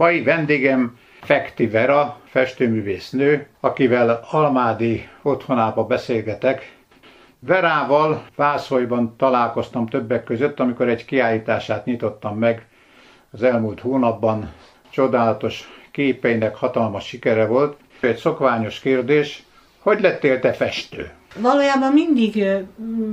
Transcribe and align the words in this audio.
Mai 0.00 0.22
vendégem 0.22 0.98
Fekti 1.20 1.66
Vera, 1.66 2.20
festőművésznő, 2.24 3.46
akivel 3.60 4.20
Almádi 4.30 5.08
otthonába 5.22 5.84
beszélgetek. 5.84 6.76
Verával 7.38 8.24
Vászolyban 8.36 9.14
találkoztam 9.16 9.86
többek 9.86 10.24
között, 10.24 10.60
amikor 10.60 10.88
egy 10.88 11.04
kiállítását 11.04 11.84
nyitottam 11.84 12.38
meg 12.38 12.66
az 13.30 13.42
elmúlt 13.42 13.80
hónapban. 13.80 14.52
Csodálatos 14.90 15.68
képeinek 15.90 16.54
hatalmas 16.54 17.06
sikere 17.06 17.46
volt. 17.46 17.76
Egy 18.00 18.16
szokványos 18.16 18.80
kérdés, 18.80 19.42
hogy 19.78 20.00
lettél 20.00 20.40
te 20.40 20.52
festő? 20.52 21.10
Valójában 21.36 21.92
mindig, 21.92 22.44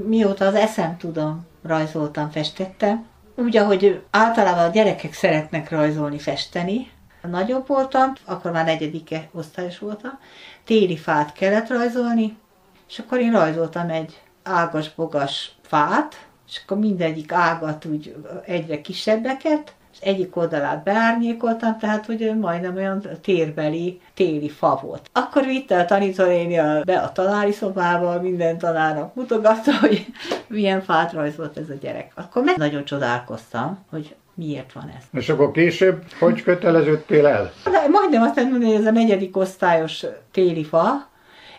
mióta 0.07 0.45
az 0.45 0.55
eszem 0.55 0.97
tudom, 0.97 1.47
rajzoltam, 1.63 2.29
festettem 2.29 3.05
úgy, 3.35 3.57
ahogy 3.57 4.01
általában 4.11 4.65
a 4.65 4.71
gyerekek 4.71 5.13
szeretnek 5.13 5.69
rajzolni, 5.69 6.19
festeni. 6.19 6.91
Nagyobb 7.21 7.67
voltam, 7.67 8.13
akkor 8.25 8.51
már 8.51 8.65
negyedike 8.65 9.29
osztályos 9.31 9.79
voltam, 9.79 10.19
téli 10.63 10.97
fát 10.97 11.33
kellett 11.33 11.67
rajzolni, 11.67 12.37
és 12.89 12.99
akkor 12.99 13.19
én 13.19 13.31
rajzoltam 13.31 13.89
egy 13.89 14.21
ágas-bogas 14.43 15.51
fát, 15.61 16.25
és 16.47 16.61
akkor 16.63 16.77
mindegyik 16.77 17.31
ágat 17.31 17.85
úgy 17.85 18.15
egyre 18.45 18.81
kisebbeket, 18.81 19.73
és 19.95 20.07
egyik 20.07 20.35
oldalát 20.35 20.83
beárnyékoltam, 20.83 21.77
tehát 21.77 22.05
hogy 22.05 22.31
majdnem 22.39 22.75
olyan 22.75 23.01
térbeli 23.21 24.01
téli 24.13 24.49
fa 24.49 24.79
volt. 24.83 25.09
Akkor 25.11 25.45
vitte 25.45 25.79
a 25.79 25.85
tanítónéni 25.85 26.55
be 26.83 26.97
a 26.97 27.11
tanári 27.11 27.51
szobába, 27.51 28.21
minden 28.21 28.57
tanárnak 28.57 29.15
mutogatta, 29.15 29.77
hogy 29.81 30.05
milyen 30.47 30.81
fát 30.81 31.13
rajzolt 31.13 31.57
ez 31.57 31.69
a 31.69 31.73
gyerek. 31.81 32.11
Akkor 32.15 32.43
meg 32.43 32.57
nagyon 32.57 32.85
csodálkoztam, 32.85 33.85
hogy 33.89 34.15
miért 34.33 34.73
van 34.73 34.93
ez. 34.97 35.19
És 35.19 35.29
akkor 35.29 35.51
később 35.51 36.03
hogy 36.19 36.43
köteleződtél 36.43 37.27
el? 37.27 37.51
De 37.63 37.87
majdnem 37.87 38.21
azt 38.21 38.35
mondani, 38.35 38.65
hogy 38.65 38.81
ez 38.81 38.85
a 38.85 38.91
negyedik 38.91 39.37
osztályos 39.37 40.05
téli 40.31 40.63
fa, 40.63 41.09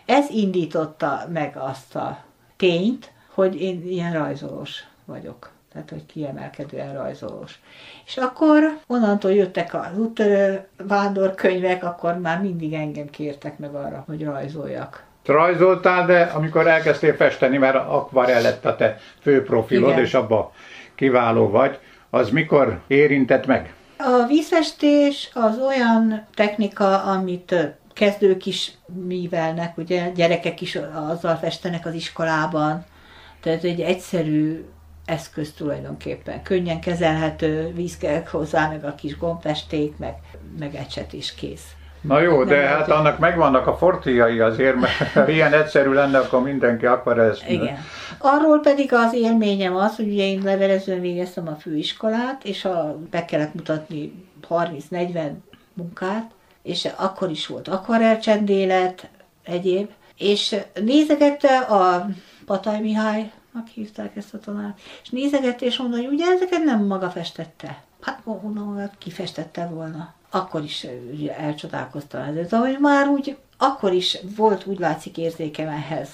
ez 0.05 0.29
indította 0.29 1.27
meg 1.33 1.55
azt 1.59 1.95
a 1.95 2.23
tényt, 2.57 3.11
hogy 3.33 3.61
én 3.61 3.83
ilyen 3.87 4.13
rajzolós 4.13 4.83
vagyok 5.05 5.55
tehát 5.77 5.91
hogy 5.91 6.13
kiemelkedően 6.13 6.93
rajzolós. 6.93 7.59
És 8.05 8.17
akkor 8.17 8.77
onnantól 8.87 9.31
jöttek 9.31 9.73
az 9.73 9.97
úttörő 9.97 10.67
vándorkönyvek, 10.87 11.83
akkor 11.83 12.17
már 12.17 12.41
mindig 12.41 12.73
engem 12.73 13.09
kértek 13.09 13.57
meg 13.57 13.75
arra, 13.75 14.03
hogy 14.07 14.23
rajzoljak. 14.23 15.03
Rajzoltál, 15.25 16.05
de 16.05 16.21
amikor 16.21 16.67
elkezdtél 16.67 17.15
festeni, 17.15 17.57
mert 17.57 17.75
akvarel 17.75 18.41
lett 18.41 18.65
a 18.65 18.75
te 18.75 18.99
fő 19.21 19.43
profilod, 19.43 19.89
Igen. 19.89 20.03
és 20.03 20.13
abba 20.13 20.53
kiváló 20.95 21.49
vagy, 21.49 21.79
az 22.09 22.29
mikor 22.29 22.79
érintett 22.87 23.45
meg? 23.45 23.73
A 23.97 24.25
vízfestés 24.27 25.29
az 25.33 25.59
olyan 25.59 26.27
technika, 26.33 27.03
amit 27.03 27.55
kezdők 27.93 28.45
is 28.45 28.71
művelnek, 29.05 29.77
ugye 29.77 30.09
gyerekek 30.09 30.61
is 30.61 30.77
azzal 31.09 31.35
festenek 31.35 31.85
az 31.85 31.93
iskolában, 31.93 32.85
tehát 33.41 33.63
egy 33.63 33.81
egyszerű 33.81 34.65
eszköz 35.07 35.53
tulajdonképpen. 35.53 36.43
Könnyen 36.43 36.79
kezelhető, 36.79 37.71
víz 37.75 37.97
kell 37.97 38.23
hozzá, 38.31 38.67
meg 38.67 38.85
a 38.85 38.95
kis 38.95 39.17
gombfesték, 39.17 39.97
meg, 39.97 40.15
meg 40.59 40.75
ecset 40.75 41.13
is 41.13 41.35
kész. 41.35 41.71
Na 42.01 42.19
jó, 42.19 42.43
de 42.43 42.55
Nem 42.55 42.65
hát 42.65 42.89
annak 42.89 43.19
megvannak 43.19 43.67
a 43.67 43.77
fortiai 43.77 44.39
azért, 44.39 44.75
mert 44.75 45.27
ilyen 45.35 45.53
egyszerű 45.53 45.91
lenne, 45.91 46.17
akkor 46.17 46.41
mindenki 46.41 46.85
akar 46.85 47.19
ezt. 47.19 47.49
Igen. 47.49 47.77
Arról 48.17 48.59
pedig 48.59 48.93
az 48.93 49.13
élményem 49.13 49.75
az, 49.75 49.95
hogy 49.95 50.07
ugye 50.07 50.23
én 50.23 50.41
levelezően 50.43 51.01
végeztem 51.01 51.47
a 51.47 51.55
főiskolát, 51.55 52.43
és 52.43 52.65
a, 52.65 52.97
be 53.11 53.25
kellett 53.25 53.53
mutatni 53.53 54.25
30-40 54.49 55.31
munkát, 55.73 56.31
és 56.63 56.87
akkor 56.95 57.29
is 57.29 57.47
volt 57.47 57.67
akvarelcsendélet, 57.67 59.09
egyéb, 59.43 59.89
és 60.17 60.55
nézegette 60.83 61.57
a 61.57 62.07
Pataj 62.45 62.79
Mihály 62.79 63.31
Nak 63.57 63.67
hívták 63.67 64.15
ezt 64.15 64.33
a 64.33 64.39
tanárt. 64.39 64.79
És 65.03 65.09
nézegette, 65.09 65.65
és 65.65 65.77
mondta, 65.77 65.97
hogy 65.97 66.07
ugye 66.07 66.25
ezeket 66.25 66.63
nem 66.63 66.85
maga 66.85 67.09
festette. 67.09 67.83
Hát 68.01 68.21
honnan 68.23 68.91
kifestette 68.97 69.65
volna. 69.65 70.13
Akkor 70.29 70.63
is 70.63 70.87
ugye, 71.11 71.37
elcsodálkoztam 71.37 72.21
ezért, 72.21 72.51
hogy 72.51 72.77
már 72.79 73.07
úgy, 73.07 73.37
akkor 73.57 73.93
is 73.93 74.17
volt 74.35 74.65
úgy 74.65 74.79
látszik 74.79 75.17
érzékem 75.17 75.67
ehhez. 75.67 76.09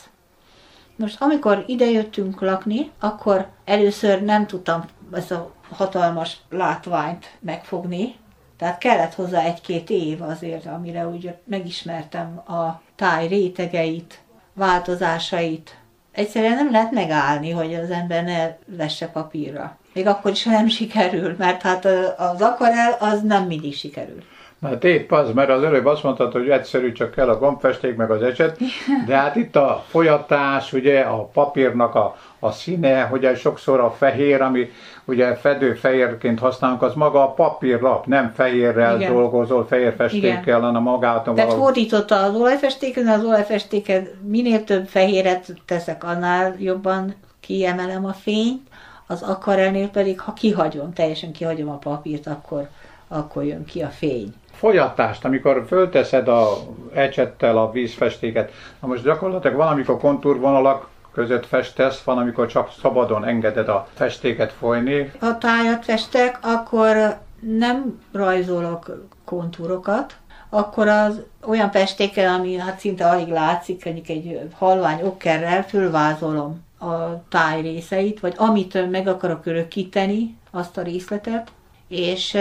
Most 0.95 1.21
amikor 1.21 1.63
idejöttünk 1.67 2.41
lakni, 2.41 2.91
akkor 2.99 3.47
először 3.65 4.21
nem 4.21 4.47
tudtam 4.47 4.85
ezt 5.11 5.31
a 5.31 5.53
hatalmas 5.71 6.37
látványt 6.49 7.37
megfogni, 7.39 8.15
tehát 8.57 8.77
kellett 8.77 9.13
hozzá 9.13 9.41
egy-két 9.41 9.89
év 9.89 10.21
azért, 10.21 10.65
amire 10.65 11.07
úgy 11.07 11.35
megismertem 11.45 12.37
a 12.37 12.81
táj 12.95 13.27
rétegeit, 13.27 14.21
változásait, 14.53 15.77
egyszerűen 16.13 16.55
nem 16.55 16.71
lehet 16.71 16.91
megállni, 16.91 17.51
hogy 17.51 17.73
az 17.73 17.89
ember 17.89 18.23
ne 18.23 18.55
vesse 18.77 19.07
papírra. 19.07 19.77
Még 19.93 20.07
akkor 20.07 20.31
is, 20.31 20.43
ha 20.43 20.51
nem 20.51 20.67
sikerül, 20.67 21.35
mert 21.37 21.61
hát 21.61 21.85
az 22.17 22.41
akvarel 22.41 22.97
az 22.99 23.21
nem 23.21 23.45
mindig 23.45 23.75
sikerül. 23.75 24.23
Hát 24.63 24.83
épp 24.83 25.11
az, 25.11 25.33
mert 25.33 25.49
az 25.49 25.63
előbb 25.63 25.85
azt 25.85 26.03
mondtad, 26.03 26.31
hogy 26.31 26.49
egyszerű, 26.49 26.91
csak 26.91 27.11
kell 27.11 27.29
a 27.29 27.37
gombfesték, 27.37 27.95
meg 27.95 28.11
az 28.11 28.21
ecset, 28.21 28.57
de 29.07 29.15
hát 29.15 29.35
itt 29.35 29.55
a 29.55 29.83
folyatás, 29.87 30.73
ugye 30.73 30.99
a 30.99 31.23
papírnak 31.33 31.95
a, 31.95 32.15
a 32.39 32.51
színe, 32.51 33.01
hogy 33.01 33.37
sokszor 33.37 33.79
a 33.79 33.91
fehér, 33.91 34.41
ami 34.41 34.71
ugye 35.05 35.35
fedőfehérként 35.35 36.39
használunk, 36.39 36.81
az 36.81 36.93
maga 36.93 37.21
a 37.21 37.33
papírlap, 37.33 38.05
nem 38.05 38.31
fehérrel 38.35 38.95
Igen. 38.95 39.13
dolgozol, 39.13 39.65
fehér 39.65 39.95
festékkel, 39.95 40.59
hanem 40.59 40.81
magát. 40.81 41.23
Tehát 41.23 41.37
valami... 41.37 41.61
fordította 41.61 42.15
az 42.15 42.35
olajfestéken, 42.35 43.07
az 43.07 43.23
olajfestéken 43.23 44.07
minél 44.21 44.63
több 44.63 44.87
fehéret 44.87 45.53
teszek, 45.65 46.03
annál 46.03 46.55
jobban 46.59 47.15
kiemelem 47.39 48.05
a 48.05 48.13
fényt, 48.13 48.61
az 49.07 49.21
akvarelnél 49.21 49.89
pedig, 49.89 50.19
ha 50.19 50.33
kihagyom, 50.33 50.93
teljesen 50.93 51.31
kihagyom 51.31 51.69
a 51.69 51.77
papírt, 51.77 52.27
akkor, 52.27 52.67
akkor 53.13 53.43
jön 53.43 53.65
ki 53.65 53.81
a 53.81 53.89
fény 53.89 54.33
folyatást, 54.63 55.25
amikor 55.25 55.65
fölteszed 55.67 56.27
a 56.27 56.57
ecsettel 56.93 57.57
a 57.57 57.71
vízfestéket, 57.71 58.51
na 58.79 58.87
most 58.87 59.03
gyakorlatilag 59.03 59.57
van, 59.57 59.67
amikor 59.67 59.97
kontúrvonalak 59.97 60.87
között 61.13 61.45
festesz, 61.45 62.01
van, 62.03 62.17
amikor 62.17 62.47
csak 62.47 62.71
szabadon 62.81 63.25
engeded 63.25 63.67
a 63.69 63.87
festéket 63.93 64.51
folyni. 64.51 65.11
Ha 65.19 65.37
tájat 65.37 65.83
festek, 65.83 66.39
akkor 66.41 67.17
nem 67.39 68.01
rajzolok 68.11 69.07
kontúrokat, 69.25 70.15
akkor 70.49 70.87
az 70.87 71.21
olyan 71.45 71.71
festékkel, 71.71 72.33
ami 72.33 72.55
hát 72.55 72.79
szinte 72.79 73.09
alig 73.09 73.27
látszik, 73.27 73.85
mondjuk 73.85 74.09
egy 74.09 74.39
halvány 74.57 75.01
okkerrel 75.01 75.63
fölvázolom 75.63 76.63
a 76.79 77.27
táj 77.29 77.61
részeit, 77.61 78.19
vagy 78.19 78.33
amit 78.37 78.91
meg 78.91 79.07
akarok 79.07 79.45
örökíteni, 79.45 80.37
azt 80.51 80.77
a 80.77 80.81
részletet, 80.81 81.51
és 81.87 82.37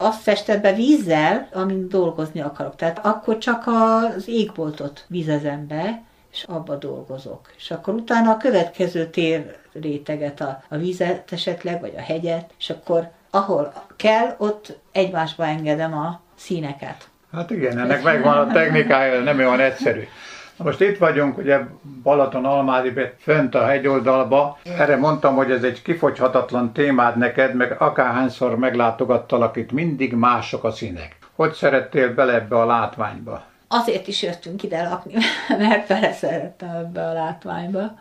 azt 0.00 0.22
fested 0.22 0.60
be 0.60 0.72
vízzel, 0.72 1.48
amin 1.52 1.88
dolgozni 1.88 2.40
akarok. 2.40 2.76
Tehát 2.76 3.06
akkor 3.06 3.38
csak 3.38 3.64
az 3.66 4.28
égboltot 4.28 5.04
vizezem 5.06 5.66
be, 5.66 6.02
és 6.32 6.44
abba 6.48 6.76
dolgozok. 6.76 7.52
És 7.56 7.70
akkor 7.70 7.94
utána 7.94 8.30
a 8.30 8.36
következő 8.36 9.06
tér 9.06 9.56
réteget, 9.72 10.40
a, 10.40 10.62
a 10.68 10.76
vizet 10.76 11.32
esetleg, 11.32 11.80
vagy 11.80 11.94
a 11.96 12.00
hegyet, 12.00 12.50
és 12.58 12.70
akkor 12.70 13.10
ahol 13.30 13.72
kell, 13.96 14.34
ott 14.38 14.78
egymásba 14.92 15.46
engedem 15.46 15.98
a 15.98 16.20
színeket. 16.34 17.08
Hát 17.32 17.50
igen, 17.50 17.78
ennek 17.78 18.02
megvan 18.02 18.38
a 18.38 18.52
technikája, 18.52 19.20
nem 19.20 19.38
olyan 19.38 19.60
egyszerű. 19.60 20.00
Most 20.58 20.80
itt 20.80 20.98
vagyunk, 20.98 21.38
ugye 21.38 21.60
Balaton 22.02 22.44
Almádi 22.44 22.92
fönt 23.18 23.54
a 23.54 23.66
hegyoldalba. 23.66 24.58
Erre 24.78 24.96
mondtam, 24.96 25.34
hogy 25.34 25.50
ez 25.50 25.62
egy 25.62 25.82
kifogyhatatlan 25.82 26.72
témád 26.72 27.16
neked, 27.16 27.54
meg 27.54 27.76
akárhányszor 27.78 28.56
meglátogattalak 28.56 29.56
itt, 29.56 29.72
mindig 29.72 30.14
mások 30.14 30.64
a 30.64 30.70
színek. 30.70 31.16
Hogy 31.34 31.52
szerettél 31.52 32.14
bele 32.14 32.34
ebbe 32.34 32.58
a 32.58 32.66
látványba? 32.66 33.48
azért 33.68 34.06
is 34.06 34.22
jöttünk 34.22 34.62
ide 34.62 34.88
lakni, 34.88 35.14
mert 35.58 35.88
beleszerettem 35.88 36.76
ebbe 36.76 37.08
a 37.08 37.12
látványba. 37.12 37.98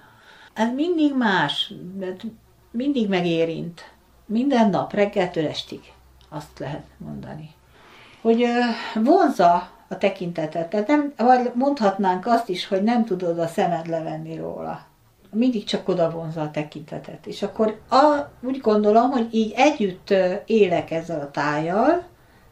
Ez 0.54 0.74
mindig 0.74 1.16
más, 1.16 1.74
mert 2.00 2.24
mindig 2.72 3.10
megérint. 3.10 3.92
Minden 4.26 4.70
nap, 4.70 4.94
reggeltől 4.94 5.48
estig, 5.48 5.82
azt 6.30 6.60
lehet 6.60 6.86
mondani. 6.98 7.50
Hogy 8.22 8.46
vonza 8.94 9.70
a 9.88 9.98
tekintetet. 9.98 10.70
Tehát 10.70 10.88
nem, 10.88 11.14
vagy 11.18 11.52
mondhatnánk 11.54 12.26
azt 12.26 12.50
is, 12.50 12.68
hogy 12.68 12.84
nem 12.84 13.06
tudod 13.06 13.40
a 13.40 13.48
szemed 13.48 13.88
levenni 13.88 14.36
róla. 14.36 14.86
Mindig 15.32 15.64
csak 15.64 15.88
oda 15.88 16.10
vonza 16.10 16.42
a 16.42 16.52
tekintetet. 16.52 17.26
És 17.26 17.44
akkor 17.44 17.80
a, 17.90 18.30
úgy 18.42 18.60
gondolom, 18.60 19.10
hogy 19.10 19.28
így 19.32 19.54
együtt 19.56 20.14
élek 20.46 20.92
ezzel 20.92 21.20
a 21.20 21.32
tájjal, 21.32 22.04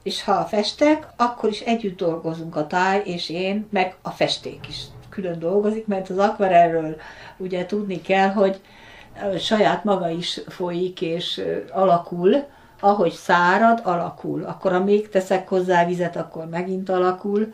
és 0.03 0.23
ha 0.23 0.43
festek, 0.43 1.07
akkor 1.17 1.49
is 1.49 1.61
együtt 1.61 1.97
dolgozunk 1.97 2.55
a 2.55 2.67
táj 2.67 3.01
és 3.05 3.29
én, 3.29 3.67
meg 3.69 3.95
a 4.01 4.09
festék 4.09 4.67
is 4.67 4.83
külön 5.09 5.39
dolgozik, 5.39 5.87
mert 5.87 6.09
az 6.09 6.17
akvarelről 6.17 6.95
ugye 7.37 7.65
tudni 7.65 8.01
kell, 8.01 8.29
hogy 8.29 8.61
saját 9.39 9.83
maga 9.83 10.09
is 10.09 10.41
folyik 10.47 11.01
és 11.01 11.41
alakul, 11.71 12.43
ahogy 12.85 13.11
szárad, 13.11 13.81
alakul. 13.83 14.43
Akkor, 14.43 14.71
ha 14.71 14.83
még 14.83 15.09
teszek 15.09 15.47
hozzá 15.47 15.85
vizet, 15.85 16.15
akkor 16.15 16.45
megint 16.45 16.89
alakul. 16.89 17.53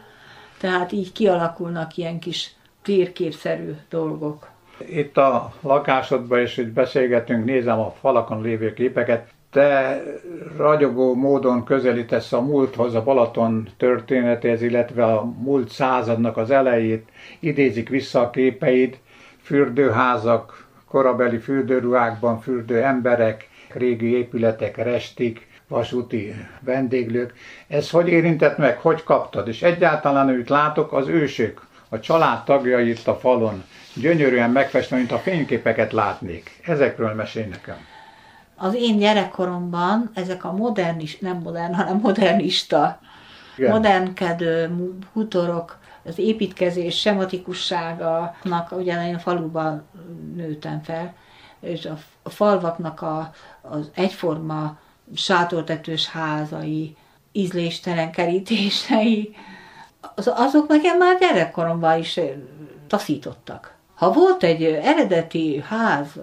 Tehát 0.59 0.91
így 0.91 1.11
kialakulnak 1.11 1.97
ilyen 1.97 2.19
kis 2.19 2.55
térképszerű 2.81 3.75
dolgok. 3.89 4.49
Itt 4.77 5.17
a 5.17 5.53
lakásodban 5.61 6.41
is, 6.41 6.55
hogy 6.55 6.71
beszélgetünk, 6.71 7.45
nézem 7.45 7.79
a 7.79 7.93
falakon 7.99 8.41
lévő 8.41 8.73
képeket, 8.73 9.27
te 9.51 10.03
ragyogó 10.57 11.15
módon 11.15 11.63
közelítesz 11.63 12.33
a 12.33 12.41
múlthoz, 12.41 12.95
a 12.95 13.03
Balaton 13.03 13.69
történetéhez, 13.77 14.61
illetve 14.61 15.03
a 15.05 15.23
múlt 15.23 15.69
századnak 15.69 16.37
az 16.37 16.51
elejét, 16.51 17.09
idézik 17.39 17.89
vissza 17.89 18.21
a 18.21 18.29
képeid, 18.29 18.97
fürdőházak, 19.41 20.67
korabeli 20.87 21.37
fürdőruhákban 21.37 22.39
fürdő 22.39 22.83
emberek, 22.83 23.49
régi 23.75 24.15
épületek, 24.17 24.77
restik, 24.77 25.47
vasúti 25.67 26.33
vendéglők. 26.59 27.33
Ez 27.67 27.89
hogy 27.89 28.07
érintett 28.07 28.57
meg, 28.57 28.77
hogy 28.77 29.03
kaptad? 29.03 29.47
És 29.47 29.61
egyáltalán 29.61 30.29
őt 30.29 30.49
látok, 30.49 30.93
az 30.93 31.07
ősök, 31.07 31.61
a 31.89 31.99
család 31.99 32.43
tagjai 32.43 32.89
itt 32.89 33.07
a 33.07 33.15
falon, 33.15 33.63
gyönyörűen 33.95 34.49
megfestve, 34.49 34.97
mint 34.97 35.11
a 35.11 35.17
fényképeket 35.17 35.91
látnék. 35.91 36.61
Ezekről 36.65 37.13
mesél 37.13 37.45
nekem. 37.47 37.77
Az 38.55 38.75
én 38.75 38.97
gyerekkoromban 38.97 40.11
ezek 40.13 40.43
a 40.43 40.51
modernis, 40.51 41.17
nem 41.17 41.37
modern, 41.37 41.73
hanem 41.73 41.97
modernista, 41.97 42.99
Igen. 43.57 43.71
modernkedő 43.71 44.77
hutorok, 45.13 45.79
az 46.03 46.19
építkezés 46.19 46.99
sematikusságának, 46.99 48.71
ugye 48.71 49.07
én 49.07 49.19
faluban 49.19 49.83
nőttem 50.35 50.81
fel, 50.83 51.13
és 51.61 51.85
a, 51.85 51.97
falvaknak 52.29 53.01
a, 53.01 53.33
az 53.61 53.89
egyforma 53.93 54.77
sátortetős 55.15 56.07
házai, 56.07 56.95
ízléstelen 57.31 58.11
kerítései, 58.11 59.35
az, 60.15 60.31
azok 60.35 60.67
nekem 60.67 60.97
már 60.97 61.19
gyerekkoromban 61.19 61.99
is 61.99 62.19
taszítottak. 62.87 63.75
Ha 63.95 64.11
volt 64.11 64.43
egy 64.43 64.63
eredeti 64.63 65.63
ház, 65.67 66.19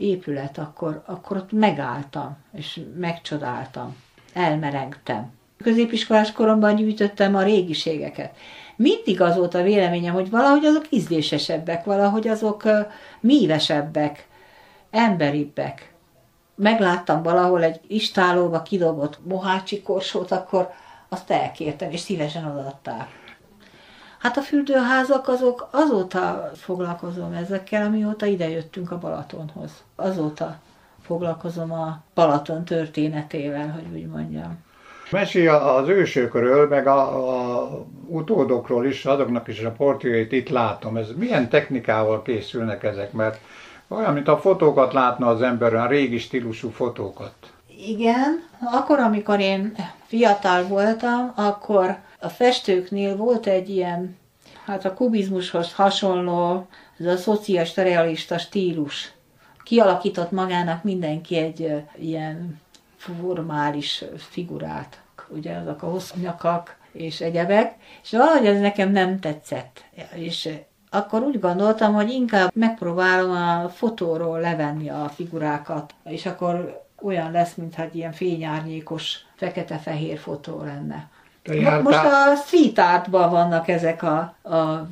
épület, 0.00 0.58
akkor, 0.58 1.02
akkor 1.06 1.36
ott 1.36 1.52
megálltam, 1.52 2.36
és 2.52 2.80
megcsodáltam, 2.98 3.96
elmerengtem. 4.32 5.32
Középiskolás 5.62 6.32
koromban 6.32 6.74
gyűjtöttem 6.74 7.34
a 7.34 7.42
régiségeket. 7.42 8.36
Mindig 8.76 9.20
az 9.20 9.36
volt 9.36 9.54
a 9.54 9.62
véleményem, 9.62 10.14
hogy 10.14 10.30
valahogy 10.30 10.64
azok 10.64 10.86
ízlésesebbek, 10.90 11.84
valahogy 11.84 12.28
azok 12.28 12.62
mívesebbek, 13.20 14.28
emberibbek. 14.90 15.92
Megláttam 16.54 17.22
valahol 17.22 17.62
egy 17.62 17.80
istálóba 17.86 18.62
kidobott 18.62 19.18
mohácsi 19.24 19.82
korsót, 19.82 20.30
akkor 20.30 20.70
azt 21.08 21.30
elkértem, 21.30 21.90
és 21.90 22.00
szívesen 22.00 22.44
odaadták. 22.44 23.08
Hát 24.18 24.36
a 24.36 24.40
fürdőházak 24.40 25.28
azok 25.28 25.68
azóta 25.70 26.50
foglalkozom 26.54 27.32
ezekkel, 27.32 27.86
amióta 27.86 28.26
idejöttünk 28.26 28.90
a 28.90 28.98
Balatonhoz. 28.98 29.70
Azóta 29.96 30.58
foglalkozom 31.02 31.72
a 31.72 32.02
Balaton 32.14 32.64
történetével, 32.64 33.70
hogy 33.70 34.00
úgy 34.00 34.06
mondjam. 34.06 34.58
Mesélj 35.10 35.46
az 35.46 35.88
ősökről, 35.88 36.68
meg 36.68 36.86
a, 36.86 37.28
a 37.62 37.86
utódokról 38.06 38.86
is, 38.86 39.04
azoknak 39.04 39.48
is 39.48 39.60
a 39.60 39.70
portréit 39.70 40.32
itt 40.32 40.48
látom. 40.48 40.96
Ez 40.96 41.08
milyen 41.16 41.48
technikával 41.48 42.22
készülnek 42.22 42.82
ezek? 42.82 43.12
Mert 43.12 43.40
olyan, 43.90 44.12
mint 44.12 44.28
a 44.28 44.38
fotókat 44.38 44.92
látna 44.92 45.26
az 45.26 45.42
ember, 45.42 45.74
a 45.74 45.86
régi 45.86 46.18
stílusú 46.18 46.70
fotókat. 46.70 47.34
Igen, 47.86 48.48
akkor, 48.72 48.98
amikor 48.98 49.40
én 49.40 49.74
fiatal 50.06 50.66
voltam, 50.66 51.32
akkor 51.36 51.98
a 52.20 52.28
festőknél 52.28 53.16
volt 53.16 53.46
egy 53.46 53.68
ilyen, 53.68 54.16
hát 54.64 54.84
a 54.84 54.94
kubizmushoz 54.94 55.72
hasonló, 55.72 56.66
ez 56.98 57.06
a 57.06 57.16
szocialista 57.16 57.82
realista 57.82 58.38
stílus. 58.38 59.12
Kialakított 59.62 60.30
magának 60.30 60.82
mindenki 60.82 61.36
egy 61.36 61.84
ilyen 61.98 62.60
formális 62.96 64.04
figurát, 64.16 65.00
ugye 65.28 65.56
azok 65.56 65.82
a 65.82 65.86
hosszú 65.86 66.20
nyakak 66.20 66.76
és 66.92 67.20
egyebek, 67.20 67.74
és 68.02 68.10
valahogy 68.10 68.46
ez 68.46 68.60
nekem 68.60 68.90
nem 68.90 69.20
tetszett. 69.20 69.84
És 70.14 70.48
akkor 70.90 71.22
úgy 71.22 71.40
gondoltam, 71.40 71.94
hogy 71.94 72.10
inkább 72.10 72.50
megpróbálom 72.54 73.30
a 73.30 73.68
fotóról 73.68 74.40
levenni 74.40 74.88
a 74.88 75.08
figurákat, 75.14 75.94
és 76.04 76.26
akkor 76.26 76.82
olyan 77.02 77.30
lesz, 77.30 77.54
mintha 77.54 77.82
egy 77.82 77.96
ilyen 77.96 78.12
fényárnyékos, 78.12 79.18
fekete-fehér 79.36 80.18
fotó 80.18 80.62
lenne. 80.62 81.08
Jártál... 81.44 81.82
Most 81.82 82.04
a 82.04 82.34
street 82.46 82.78
artban 82.78 83.30
vannak 83.30 83.68
ezek 83.68 84.02
a, 84.02 84.18
a 84.42 84.88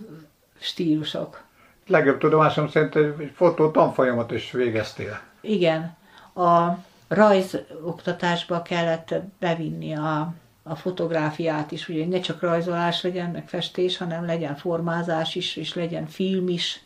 stílusok. 0.59 1.43
Legjobb 1.87 2.19
tudomásom 2.19 2.69
szerint 2.69 2.97
egy 2.97 3.33
fotó 3.35 3.71
tanfolyamat 3.71 4.31
is 4.31 4.51
végeztél. 4.53 5.21
Igen. 5.41 5.97
A 6.35 6.69
rajz 7.09 7.59
oktatásba 7.85 8.63
kellett 8.63 9.15
bevinni 9.39 9.95
a, 9.95 10.33
a 10.69 10.75
fotográfiát 10.75 11.73
is, 11.73 11.89
ugye 11.89 12.07
ne 12.07 12.21
csak 12.21 12.41
rajzolás 12.41 13.03
legyen, 13.03 13.31
meg 13.31 13.49
festés, 13.49 13.97
hanem 13.97 14.27
legyen 14.27 14.57
formázás 14.57 15.35
is, 15.35 15.57
és 15.57 15.75
legyen 15.75 16.07
film 16.07 16.49
is. 16.49 16.83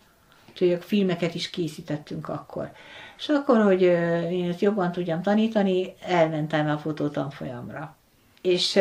Úgyhogy 0.50 0.78
filmeket 0.80 1.34
is 1.34 1.50
készítettünk 1.50 2.28
akkor. 2.28 2.70
És 3.18 3.28
akkor, 3.28 3.62
hogy 3.62 3.82
én 4.30 4.48
ezt 4.48 4.60
jobban 4.60 4.92
tudjam 4.92 5.22
tanítani, 5.22 5.94
elmentem 6.00 6.68
a 6.68 6.78
fotótanfolyamra. 6.78 7.96
És 8.40 8.80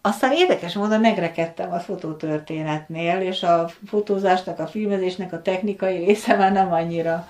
aztán 0.00 0.32
érdekes 0.32 0.74
módon 0.74 1.00
megrekedtem 1.00 1.72
a 1.72 1.78
fotótörténetnél, 1.78 3.20
és 3.20 3.42
a 3.42 3.70
fotózásnak, 3.86 4.58
a 4.58 4.66
filmezésnek 4.66 5.32
a 5.32 5.42
technikai 5.42 6.04
része 6.04 6.36
már 6.36 6.52
nem 6.52 6.72
annyira 6.72 7.26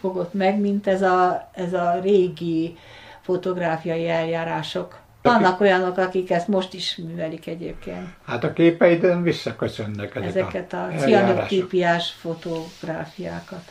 fogott 0.00 0.32
meg, 0.32 0.58
mint 0.58 0.86
ez 0.86 1.02
a, 1.02 1.48
ez 1.52 1.72
a 1.72 1.98
régi 2.02 2.76
fotográfiai 3.20 4.08
eljárások. 4.08 4.98
Vannak 5.22 5.60
olyanok, 5.60 5.96
akik 5.96 6.30
ezt 6.30 6.48
most 6.48 6.74
is 6.74 6.96
művelik 6.96 7.46
egyébként. 7.46 8.06
Hát 8.26 8.44
a 8.44 8.52
képeiden 8.52 9.22
visszaköszönnek 9.22 10.14
ezek 10.14 10.28
Ezeket 10.28 10.72
a, 10.72 10.84
a 10.84 10.90
cianotípiás 10.98 12.10
fotográfiákat. 12.10 13.62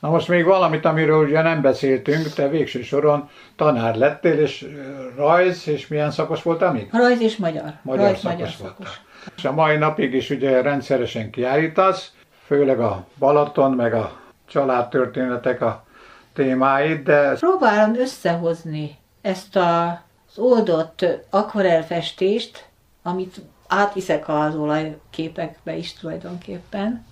Na 0.00 0.10
most 0.10 0.28
még 0.28 0.44
valamit, 0.44 0.84
amiről 0.84 1.24
ugye 1.24 1.42
nem 1.42 1.60
beszéltünk, 1.60 2.28
te 2.28 2.48
végső 2.48 2.82
soron 2.82 3.28
tanár 3.56 3.96
lettél, 3.96 4.38
és 4.38 4.66
rajz, 5.16 5.68
és 5.68 5.88
milyen 5.88 6.10
szakos 6.10 6.42
voltál 6.42 6.72
még? 6.72 6.88
Rajz 6.92 7.20
és 7.20 7.36
magyar. 7.36 7.72
Magyar 7.82 8.04
rajz, 8.04 8.20
szakos 8.20 8.38
magyar 8.38 8.54
voltál. 8.58 8.76
Szakos. 8.76 9.00
És 9.36 9.44
a 9.44 9.52
mai 9.52 9.76
napig 9.76 10.14
is 10.14 10.30
ugye 10.30 10.60
rendszeresen 10.62 11.30
kiállítasz, 11.30 12.12
főleg 12.46 12.80
a 12.80 13.06
Balaton, 13.18 13.72
meg 13.72 13.94
a 13.94 14.20
családtörténetek 14.48 15.60
a 15.60 15.84
témáid, 16.32 17.02
de... 17.02 17.32
Próbálom 17.32 17.94
összehozni 17.94 18.98
ezt 19.22 19.56
a, 19.56 20.02
az 20.30 20.38
oldott 20.38 21.06
akvarelfestést, 21.30 22.68
amit 23.02 23.40
átviszek 23.66 24.28
az 24.28 24.54
olajképekbe 24.54 25.76
is 25.76 25.92
tulajdonképpen, 25.92 27.04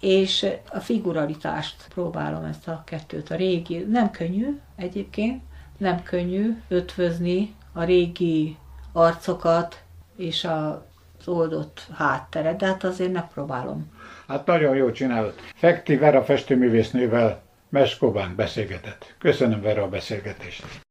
és 0.00 0.46
a 0.70 0.78
figuralitást 0.80 1.86
próbálom 1.94 2.44
ezt 2.44 2.68
a 2.68 2.82
kettőt. 2.86 3.30
A 3.30 3.34
régi, 3.34 3.78
nem 3.78 4.10
könnyű 4.10 4.58
egyébként, 4.76 5.42
nem 5.76 6.02
könnyű 6.02 6.62
ötvözni 6.68 7.54
a 7.72 7.84
régi 7.84 8.56
arcokat 8.92 9.82
és 10.16 10.44
az 10.44 11.28
oldott 11.28 11.86
hátteret, 11.94 12.56
de 12.56 12.66
hát 12.66 12.84
azért 12.84 13.12
megpróbálom. 13.12 13.92
Hát 14.28 14.46
nagyon 14.46 14.76
jó 14.76 14.90
csinálod. 14.90 15.34
Fekti 15.54 15.96
Vera 15.96 16.24
festőművésznővel 16.24 17.42
Meskobán 17.68 18.34
beszélgetett. 18.36 19.14
Köszönöm 19.18 19.60
Vera 19.60 19.82
a 19.82 19.88
beszélgetést. 19.88 20.84